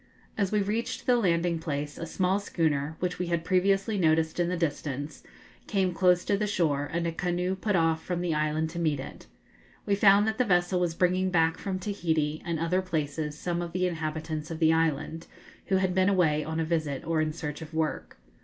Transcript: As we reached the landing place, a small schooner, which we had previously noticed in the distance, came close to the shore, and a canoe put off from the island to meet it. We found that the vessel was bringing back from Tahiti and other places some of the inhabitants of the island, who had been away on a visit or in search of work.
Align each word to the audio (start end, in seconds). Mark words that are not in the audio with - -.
As 0.35 0.51
we 0.51 0.63
reached 0.63 1.05
the 1.05 1.15
landing 1.15 1.59
place, 1.59 1.99
a 1.99 2.07
small 2.07 2.39
schooner, 2.39 2.95
which 2.99 3.19
we 3.19 3.27
had 3.27 3.45
previously 3.45 3.99
noticed 3.99 4.39
in 4.39 4.49
the 4.49 4.57
distance, 4.57 5.21
came 5.67 5.93
close 5.93 6.25
to 6.25 6.35
the 6.35 6.47
shore, 6.47 6.89
and 6.91 7.05
a 7.05 7.11
canoe 7.11 7.53
put 7.55 7.75
off 7.75 8.03
from 8.03 8.21
the 8.21 8.33
island 8.33 8.71
to 8.71 8.79
meet 8.79 8.99
it. 8.99 9.27
We 9.85 9.93
found 9.93 10.27
that 10.27 10.39
the 10.39 10.43
vessel 10.43 10.79
was 10.79 10.95
bringing 10.95 11.29
back 11.29 11.59
from 11.59 11.77
Tahiti 11.77 12.41
and 12.43 12.57
other 12.57 12.81
places 12.81 13.37
some 13.37 13.61
of 13.61 13.73
the 13.73 13.85
inhabitants 13.85 14.49
of 14.49 14.57
the 14.57 14.73
island, 14.73 15.27
who 15.67 15.75
had 15.75 15.93
been 15.93 16.09
away 16.09 16.43
on 16.43 16.59
a 16.59 16.65
visit 16.65 17.05
or 17.05 17.21
in 17.21 17.31
search 17.31 17.61
of 17.61 17.71
work. 17.71 18.17